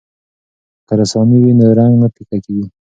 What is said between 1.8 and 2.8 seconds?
نه پیکه کیږي.